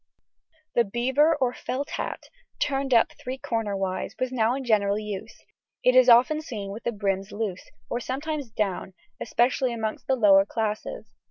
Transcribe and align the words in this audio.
The 0.73 0.83
beaver 0.83 1.35
or 1.35 1.53
felt 1.53 1.91
hat, 1.91 2.23
turned 2.59 2.91
up 2.91 3.11
three 3.19 3.37
cornerwise, 3.37 4.15
was 4.19 4.31
now 4.31 4.55
in 4.55 4.63
general 4.65 4.97
use. 4.97 5.45
It 5.83 5.95
is 5.95 6.09
often 6.09 6.41
seen 6.41 6.71
with 6.71 6.85
the 6.85 6.91
brims 6.91 7.31
loose, 7.31 7.69
or 7.87 7.99
sometimes 7.99 8.49
down, 8.49 8.95
especially 9.21 9.71
amongst 9.71 10.07
the 10.07 10.15
lower 10.15 10.43
classes. 10.43 11.05